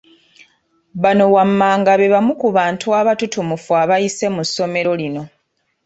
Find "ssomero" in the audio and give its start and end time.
4.47-4.91